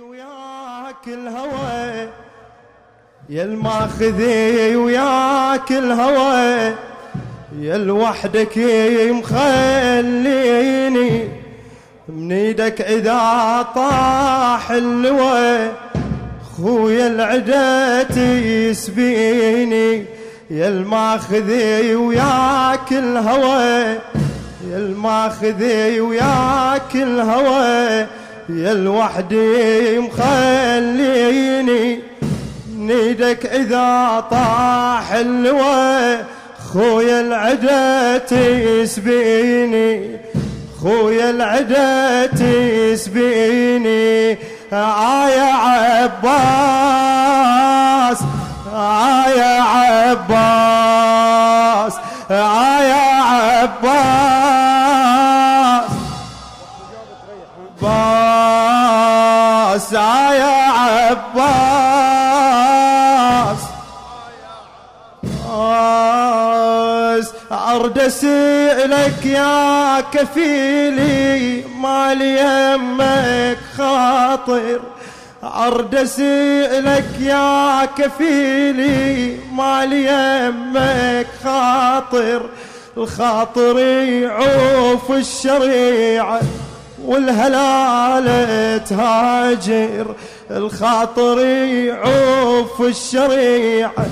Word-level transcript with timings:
وياك 0.00 1.06
الهوى. 1.06 2.08
يا 3.28 3.44
الماخذي 3.44 4.76
وياك 4.76 5.72
الهوى. 5.72 6.74
يا 7.58 7.78
لوحدك 7.78 8.58
مخليني. 9.10 10.48
من 12.08 12.32
إيدك 12.32 12.80
اذا 12.80 13.66
طاح 13.74 14.70
اللوى 14.70 15.72
خويا 16.56 17.06
العدة 17.06 18.20
يسبيني. 18.70 20.04
يا 20.50 20.68
الماخذي 20.68 21.94
وياك 21.94 22.92
الهوى. 22.92 23.98
يا 24.70 24.76
الماخذي 24.76 26.00
وياك 26.00 26.94
الهوى. 26.94 28.06
يا 28.56 28.72
الوحدي 28.72 29.98
مخليني 29.98 32.00
نيدك 32.76 33.46
إذا 33.46 34.24
طاح 34.30 35.12
اللوى 35.12 36.18
خويا 36.72 37.20
العدا 37.20 38.18
تسبيني 38.18 40.16
خويا 40.82 41.30
العدا 41.30 42.26
تسبيني 42.26 44.30
آية 44.72 45.52
عباس 46.22 48.18
آية 48.74 49.60
عباس 50.10 51.92
آية 52.30 53.22
عباس. 53.22 54.59
يا 59.92 60.70
عباس. 60.72 61.80
عباس 65.50 67.32
أرد 67.52 67.98
أسألك 67.98 69.26
يا 69.26 70.00
كفيلي 70.00 71.64
مالي 71.80 72.40
يمك 72.40 73.58
خاطر. 73.78 74.80
أرد 75.44 75.94
أسألك 75.94 77.20
يا 77.20 77.84
كفيلي 77.84 79.36
مالي 79.52 80.06
يمك 80.06 81.26
خاطر. 81.44 82.42
الخاطر 82.96 83.78
يعوف 83.78 85.10
الشريعة. 85.10 86.40
والهلالة 87.06 88.78
تهاجر 88.78 90.14
الخاطر 90.50 91.38
يعوف 91.40 92.80
الشريعة. 92.80 94.06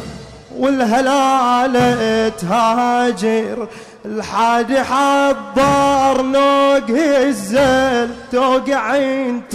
والهلالة 0.56 2.28
تهاجر 2.28 3.68
الحادي 4.04 4.84
حضر 4.84 6.22
نوق 6.22 6.90
الزل 6.98 8.10
توقع 8.32 8.96
انت 8.96 9.54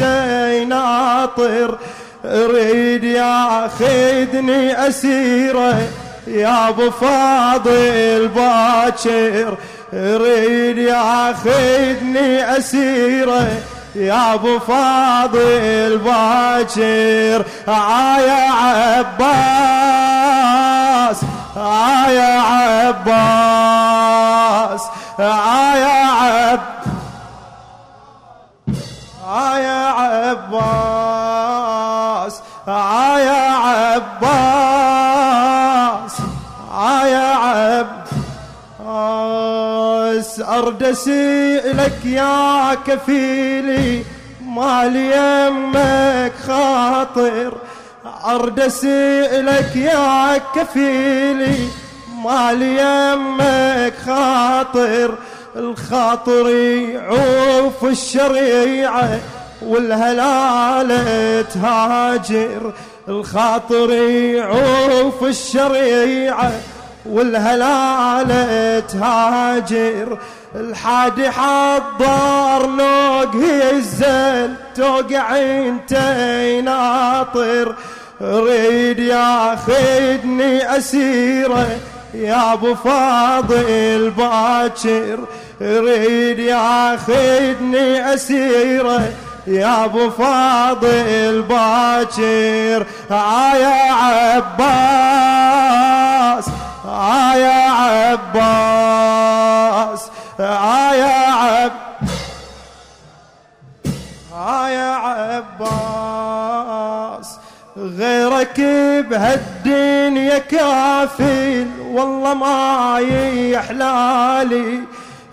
ناطر. 0.70 1.78
أريد 2.26 3.04
ياخذني 3.04 4.88
أسيرة 4.88 5.82
يا 6.28 6.70
أبو 6.70 6.90
فاضل 6.90 8.28
باكر. 8.28 9.58
اريد 9.94 10.78
ياخذني 10.78 12.58
أسيرة 12.58 13.48
يا 13.96 14.34
أبو 14.34 14.60
فاضل 14.60 15.98
باكر. 15.98 17.46
عايا 17.68 18.52
عباس 18.52 19.94
عايا 21.58 22.40
عباس 22.42 23.64
عايا 25.20 26.06
عب 26.12 26.60
عايا 29.30 29.88
عباس 30.50 31.14
عايا 32.68 33.52
عباس 33.52 34.74
عايا 36.74 37.34
عباس 40.24 40.40
ارد 40.40 40.84
اسالك 40.84 42.06
يا 42.06 42.74
كفيلي. 42.88 44.04
مال 44.46 44.96
يمك 44.96 46.34
خاطر 46.48 47.54
ارد 48.26 48.60
اسالك 48.60 49.76
يا 49.76 50.38
كفيلي. 50.56 51.68
مال 52.24 52.62
يمك 52.62 53.94
خاطر 54.06 55.16
الخاطر 55.56 56.50
يعوف 56.50 57.84
الشريعة 57.84 59.20
والهلالة 59.62 61.42
تهاجر. 61.42 62.74
الخاطر 63.08 63.92
يعوف 63.92 65.24
الشريعة 65.24 66.52
والهلالة 67.06 68.80
تهاجر 68.80 70.18
الحادي 70.56 71.32
حضر 71.32 72.68
نوق 72.68 73.36
الزل 73.72 74.54
توقع 74.76 75.38
انت 75.40 75.94
ناطر 76.64 77.76
ريد 78.22 79.00
ياخذني 79.00 80.78
أسيرة 80.78 81.68
يا 82.14 82.54
أبو 82.54 82.76
فاضل 82.76 84.14
باكر. 84.18 85.20
ريد 85.62 86.40
ياخذني 86.40 88.14
أسيرة 88.14 89.02
يا 89.48 89.86
أبو 89.86 90.10
فاضل 90.10 91.42
باكر. 91.50 92.86
عايا 93.12 93.92
عباس. 93.92 95.83
عايا 96.94 97.70
عباس 98.22 100.02
عايا 100.40 101.32
عب 101.32 101.72
عايا 104.38 104.96
عباس 105.62 107.38
غيرك 107.78 108.60
بهالدنيا 109.10 110.38
كافل 110.38 111.68
والله 111.92 112.34
ما 112.34 113.00
يحلالي 113.34 114.80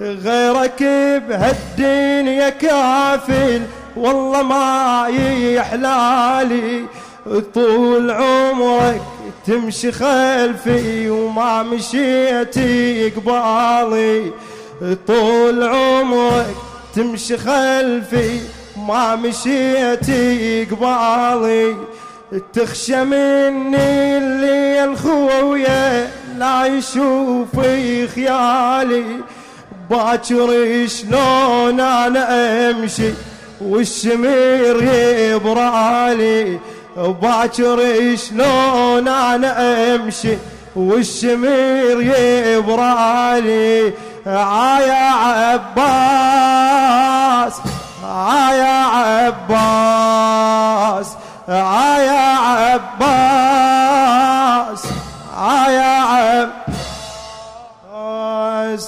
غيرك 0.01 0.83
بهالدنيا 1.29 2.49
كافل 2.49 3.63
والله 3.97 4.43
ما 4.43 5.07
يحلالي 5.55 6.87
طول 7.55 8.11
عمرك 8.11 9.03
تمشي 9.47 9.93
خلفي 9.93 11.11
وما 11.11 11.63
مشيت 11.63 12.59
قبالي. 13.17 14.33
طول 15.07 15.63
عمرك 15.63 16.55
تمشي 16.97 17.37
خلفي 17.37 18.41
ما 18.77 19.17
مشيت 19.17 20.11
قبالي. 20.71 21.77
تخشى 22.53 23.05
مني 23.05 24.17
اللي 24.19 24.85
الخوية 24.85 26.11
لا 26.39 26.67
يشوف 26.67 27.61
خيالي. 28.15 29.05
باكر 29.91 30.87
شلون 30.87 31.81
أنا 31.81 32.71
أمشي 32.71 33.13
والشمير 33.61 34.83
يبرالي. 35.33 36.59
باكر 36.97 38.17
شلون 38.17 39.09
أنا 39.09 39.95
أمشي 39.95 40.39
والشمير 40.77 42.01
يبرالي. 42.57 43.93
عايا 44.27 45.11
عباس 45.75 46.51
عايا 48.05 48.85
عباس 49.47 49.97
عايا 51.49 52.37
عباس 53.01 53.63
عايا 55.39 56.01
عباس. 56.01 56.61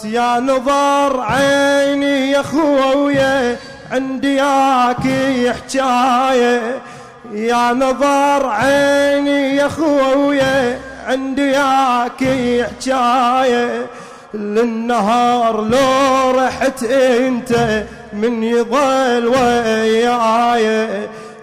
يا 0.04 0.40
نظر 0.40 1.20
عيني 1.20 2.30
يا 2.30 2.42
خويا 2.42 3.56
عندي 3.92 4.34
ياكي 4.34 5.52
حجايه 5.52 6.82
يا 7.30 7.72
نظر 7.72 8.46
عيني 8.46 9.56
يا 9.56 9.68
خويا 9.68 10.78
عندي 11.06 11.52
ياكي 11.52 12.64
حجايه 12.64 13.86
للنهار 14.34 15.60
لو 15.60 16.30
رحت 16.30 16.82
أنت 16.82 17.82
من 18.12 18.42
يظل 18.42 19.26
وياي. 19.26 20.88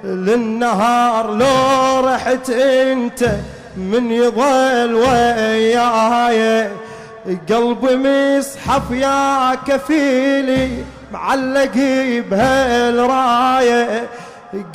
للنهار 0.04 1.32
لو 1.32 2.00
رحت 2.00 2.50
أنت 2.50 3.30
من 3.78 4.12
يضل 4.12 4.96
وياي. 4.96 6.70
قلبي 7.50 7.96
مصحف 7.96 8.92
يا 8.92 9.56
كفيلي 9.68 10.84
معلق 11.14 11.76
بهالرايه 12.32 14.08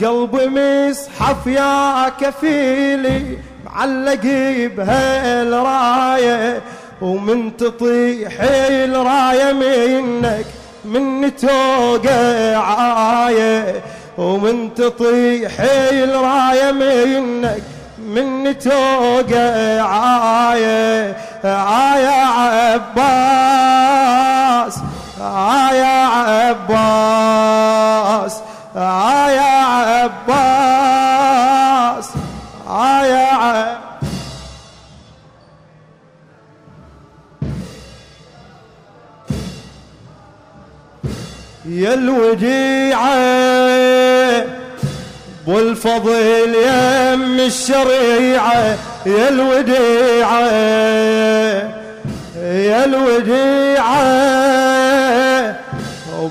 قلبي 0.00 0.49
مصحف 0.49 1.47
يا 1.47 2.09
كفيلي 2.09 3.38
معلق 3.65 4.21
بهالراية 4.76 6.62
ومن 7.00 7.56
تطيح 7.56 8.32
الراية 8.41 9.53
منك 9.53 10.47
من 10.85 11.37
توقع 11.37 12.56
عاية 12.56 13.82
ومن 14.19 14.75
تطيح 14.75 15.53
الراية 15.93 16.73
منك 16.73 17.62
من 17.99 18.59
توقع 18.59 19.81
عاية. 19.81 21.17
عاية 21.44 22.25
عباس 22.99 24.79
عاية 25.21 26.06
عباس. 26.06 27.63
الوديعة 42.25 43.15
والفضل 45.47 46.55
يم 46.55 47.41
الشريعة 47.41 48.76
يا 49.06 49.29
الوديعة 49.29 50.50
يا 52.43 52.85
الوديعة. 52.85 54.05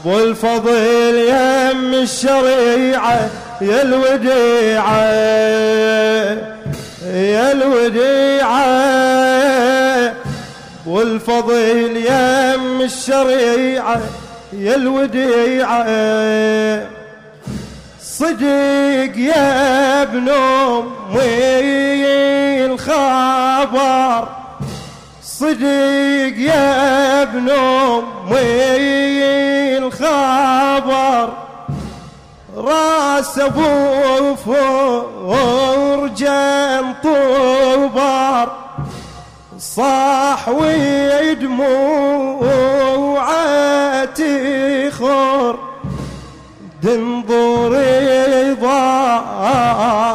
والفضل 0.06 1.16
يم 1.16 1.94
الشريعة 1.94 3.30
يا 3.62 3.82
الوديعة 3.82 5.12
يا 7.14 7.52
الوديعة. 7.52 8.64
والفضل 10.86 11.98
يم 11.98 12.82
الشريعة 12.82 14.02
يا 14.60 14.76
الوديعة 14.76 15.84
صدق 18.02 19.18
يا 19.18 20.02
ابن 20.02 20.30
أمي 20.30 21.16
الخبر. 22.66 24.28
صدق 25.24 26.36
يا 26.38 27.22
ابن 27.22 27.50
أمي 27.50 28.38
الخبر. 29.78 31.30
راس 32.58 33.40
أبو 33.40 34.36
فرجان 35.26 36.94
طوبر. 37.04 38.52
صاح 39.60 40.50
ويدموعتي 40.50 41.94
خور 45.04 45.56
دنظري 46.84 48.56
ظهري 48.62 50.08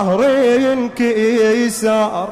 انكسار 0.72 2.28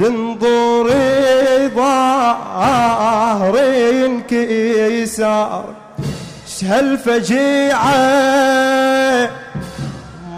دنظري 0.00 1.68
ظهري 1.76 2.96
انكسار 4.06 5.64
شهالفجيعة 6.60 7.98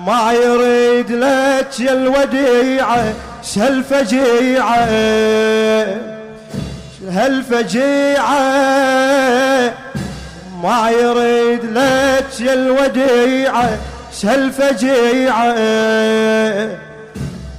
ما 0.06 0.32
يريد 0.32 1.10
لك 1.10 1.80
يا 1.80 1.92
الوديعة. 1.92 3.14
شهالفجيعة 3.42 4.86
شهالفجيعة 7.00 8.40
ما 10.62 10.90
يريد 10.90 11.64
لك 11.64 12.40
يا 12.40 12.52
الوديعة 12.52 13.78
شهالفجيعة 14.22 15.54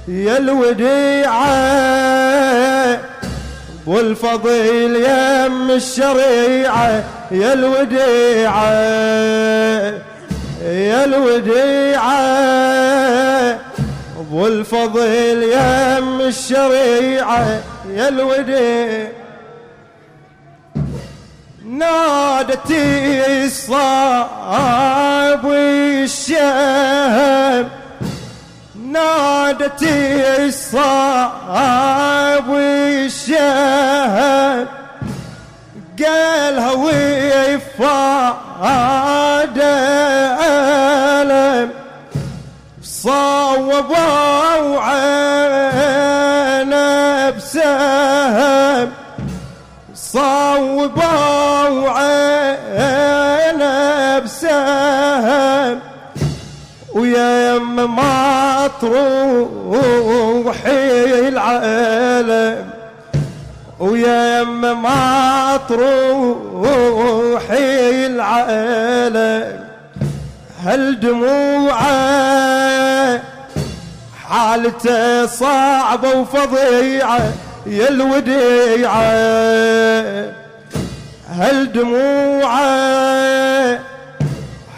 يا 0.08 0.38
الوديعة 0.38 1.52
والفضيل 3.86 4.96
يم 4.96 5.70
الشريعة 5.70 7.04
يا 7.30 7.52
الوديعة. 7.52 8.72
يا 10.64 11.04
الوديعة 11.04 12.12
والفضيل 14.32 15.42
يم 15.42 16.20
الشريعة 16.20 17.60
يا 17.94 18.08
الوديعة. 18.08 19.21
نادتي 21.72 23.44
الصعب 23.44 25.44
والشام 25.44 26.48
نادتي 28.92 30.44
الصعب 30.44 32.48
والشام 32.48 33.46
قالها 35.98 36.70
وفاد 36.72 38.38
ألم 41.20 41.70
صوبوا 42.82 44.80
عينه 44.80 46.72
بسهم 47.30 48.90
صوبوا 49.94 51.31
ويا 56.94 57.54
يم 57.54 57.96
ما 57.96 58.70
تروحي 58.80 60.08
العالم. 61.28 62.70
ويا 63.80 64.40
يم 64.40 64.82
ما 64.82 65.60
تروحي 65.68 67.46
العالم. 68.06 69.62
هل 70.64 71.00
حالته 74.28 75.26
صعبة 75.26 76.14
وفظيعة 76.14 77.20
يا 77.66 77.88
الوديعة؟ 77.88 79.02
هل 81.28 81.72
دموعه 81.72 82.62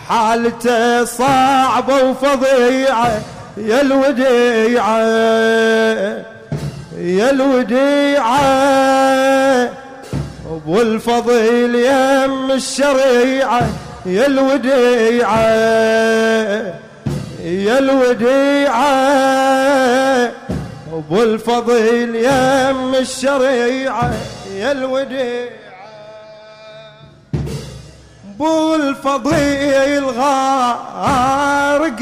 حالته 0.08 1.04
صعبة 1.04 2.02
وفظيعة 2.02 3.22
يا 3.56 3.80
الوديعة 3.80 4.98
يا 6.98 7.30
الوديعة. 7.30 8.44
أبو 10.50 10.80
الفضيل 10.80 11.74
يم 11.74 12.50
الشريعة 12.50 13.62
يا 14.06 14.26
الوديعة 14.26 15.46
يا 17.44 17.78
الوديعة. 17.78 18.84
أبو 20.92 21.22
الفضيل 21.22 22.16
يم 22.16 22.94
الشريعة 22.94 24.14
يا 24.56 24.72
الوديعة. 24.72 25.63
ابو 28.34 28.74
الفضيل 28.74 30.04
غارق 30.04 32.00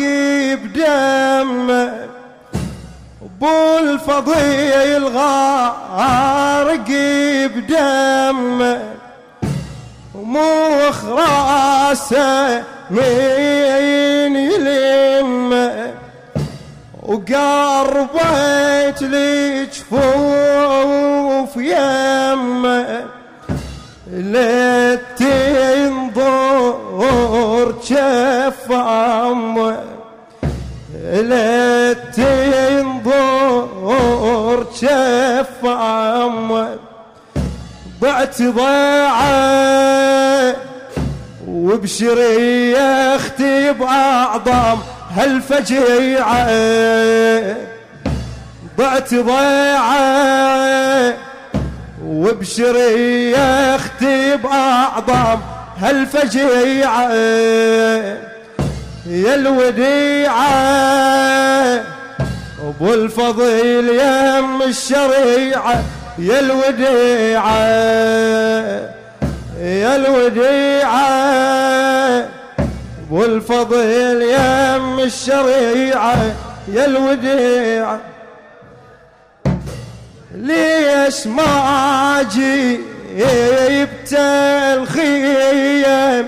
بدمه. 0.63 2.09
ابو 3.23 3.79
الفضيل 3.79 5.05
غارق 5.05 6.89
بدمه. 7.55 8.81
ومخ 10.15 11.05
راسه 11.05 12.63
مين 12.91 14.37
يلمه. 14.37 15.93
وقربت 17.03 19.03
لي 19.03 19.67
جفوف 19.67 21.57
يمه 24.13 24.99
لتنظر 25.93 27.75
شف 27.83 28.73
امه 28.73 29.81
لا 31.03 31.93
تنظر 31.93 33.07
شف 34.75 35.65
عمك 35.65 36.79
ضعت 38.01 38.43
ضيعه 38.43 39.33
وبشري 41.49 42.77
أختي 42.77 43.73
بأعظم 43.73 44.79
هالفجيعة. 45.17 46.47
ضعت 48.79 49.15
ضيعه 49.15 51.15
وبشري 52.05 53.37
يا 54.03 54.35
أختي 54.35 54.37
بأعظم 54.37 55.41
هالفجيعة 55.79 57.13
يا 59.07 59.35
الوديعة. 59.35 60.43
أبو 62.63 62.95
الفضيل 62.95 63.89
يم 63.89 64.63
الشريعة 64.63 65.83
يا 66.19 66.41
الوديعة. 66.41 67.67
يا 69.61 69.97
الوديعة. 69.97 71.09
أبو 73.07 73.25
الفضيل 73.25 74.23
يم 74.23 74.99
الشريعة 75.01 76.35
يا 76.69 76.85
الوديعة. 76.85 78.01
ليش 80.35 81.27
ما 81.27 82.23
جيبت 83.83 84.15
الخيم 84.79 86.27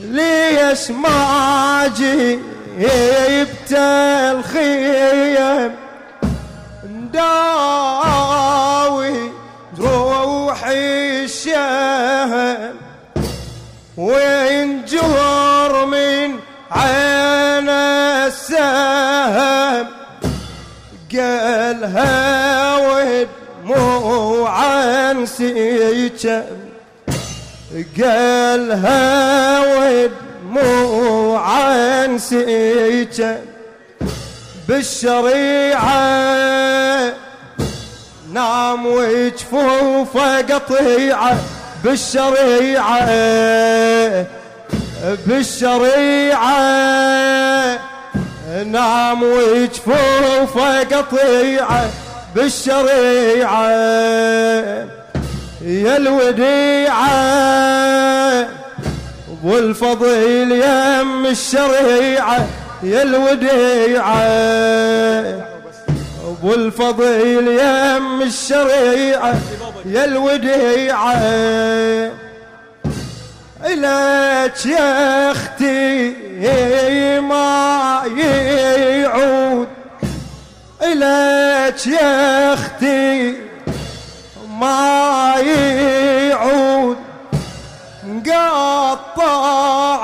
ليش 0.00 0.90
ما 0.90 1.92
جيبت 1.96 3.72
الخيم؟ 4.32 5.72
داوي 7.12 8.32
روحي 9.78 11.24
الشهم 11.24 12.74
وين 13.96 14.84
جور 14.84 15.86
من 15.86 16.38
عين 16.70 17.68
السهم؟ 18.28 19.86
قالها 21.12 22.51
سيكم 25.26 26.42
قالها 28.02 29.60
ودموع 29.78 31.46
سيكم 32.16 33.36
بالشريعة 34.68 36.02
نام 38.32 38.86
وجفوفه 38.86 40.40
قطيعة 40.40 41.36
بالشريعة 41.84 43.06
بالشريعة 45.26 46.58
نام 48.64 49.22
وجفوفه 49.22 50.82
قطيعة 50.82 51.90
بالشريعة 52.34 53.72
يا 55.64 55.96
الوديعة 55.96 57.12
والفضيل 59.44 60.52
يم 60.52 61.26
الشريعة 61.26 62.46
يا 62.82 63.02
الوديعة 63.02 64.22
والفضيل 66.42 67.48
يم 67.48 68.22
الشريعة 68.22 69.34
يا 69.86 70.04
الوديعة. 70.04 71.16
إليك 73.64 74.66
يا 74.66 75.30
أختي 75.30 76.12
ما 77.20 78.02
يعود 78.16 79.68
إليك 80.82 81.86
يا 81.86 82.54
أختي 82.54 83.51
ما 84.62 85.34
يعود 86.30 86.98
قطع 88.26 90.02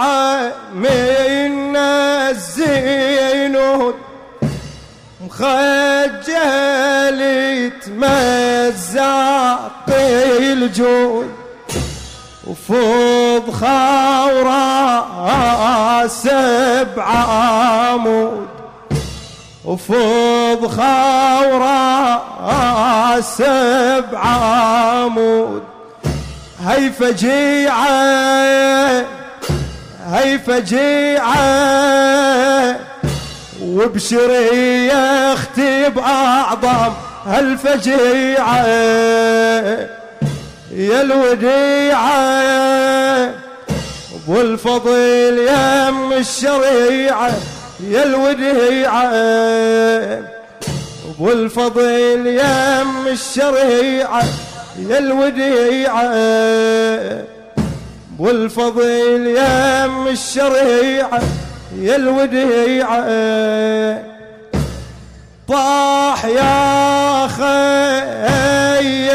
من 0.74 1.76
الزينود. 2.26 3.94
مخجل 5.24 7.20
تمزق 7.86 9.88
الجود 9.88 11.30
وفوض 12.46 13.50
خورا 13.50 14.66
سبع 16.06 17.06
عمود. 17.06 18.48
وفوض 19.64 20.27
خورا 20.66 22.18
سبع 23.20 24.18
عمود 24.18 25.62
هي 26.66 26.90
فجيعة 26.92 27.88
هي 30.06 30.38
فجيعة. 30.38 31.38
وبشري 33.62 34.86
يا 34.86 35.32
أختي 35.32 35.88
بأعظم 35.88 36.92
هالفجيعة. 37.26 38.66
يا 40.72 41.00
الوديعة 41.00 42.18
والفضيل 44.28 45.38
يم 45.38 46.12
الشريعة 46.12 47.32
يا 47.80 48.02
الوديعة. 48.02 49.08
والفضيل 51.20 52.26
يم 52.26 53.06
الشريعة 53.06 54.22
يا 54.78 54.98
الوديعة. 54.98 56.12
والفضيل 58.18 59.26
يم 59.26 60.08
الشريعة 60.08 61.20
يا 61.78 61.96
الوديعة. 61.96 62.98
طاح 65.48 66.25
يا 66.25 67.26
خي 67.28 69.10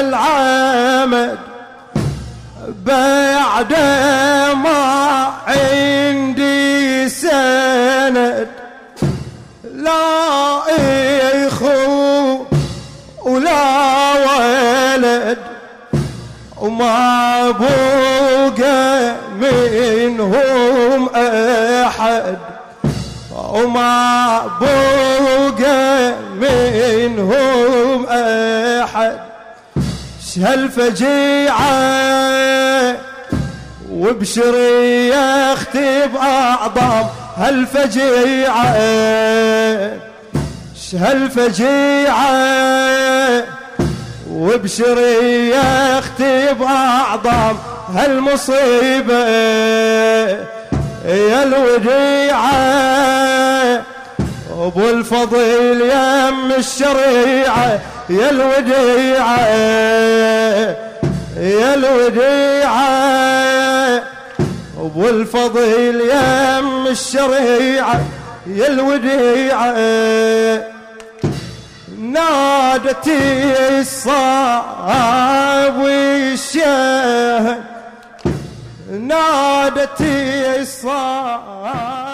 العمد 0.00 1.38
بعد 2.86 3.72
وما 16.84 17.50
بوقى 17.50 19.14
منهم 19.40 21.08
أحد 21.14 22.36
وما 23.32 24.40
بوقى 24.60 26.12
منهم 26.40 28.06
أحد. 28.06 29.18
هالفجيعة 30.38 31.64
وبشري 33.90 35.14
أختي 35.14 36.06
بأعظم. 36.06 37.06
هالفجيعة 37.36 38.74
هالفجيعة 40.94 42.24
وبشري 44.34 45.48
يا 45.48 45.98
أختي 45.98 46.54
بأعظم 46.54 47.56
هالمصيبة 47.94 49.24
يا 51.04 51.42
الوديعة 51.42 52.54
ابو 54.50 54.90
الفضيل 54.90 55.80
يم 55.80 56.52
الشريعة 56.58 57.80
يا 58.10 58.30
الوديعة 58.30 59.40
يا 61.36 61.74
الوديعة 61.74 62.84
ابو 64.78 65.08
الفضيل 65.08 66.00
يم 66.00 66.86
الشريعة 66.86 68.00
يا 68.46 68.66
الوديعة. 68.66 69.74
نادتي 72.14 73.20
الصعب 73.80 75.78
الشيخ 75.86 77.56
نادت 78.90 80.00
الصالح 80.60 82.13